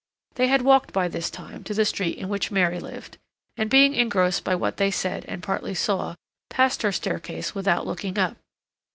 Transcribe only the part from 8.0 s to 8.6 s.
up.